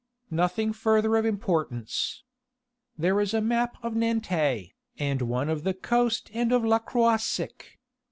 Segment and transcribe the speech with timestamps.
[0.31, 2.23] "Nothing further of importance.
[2.97, 7.77] There is a map of Nantes, and one of the coast and of Le Croisic.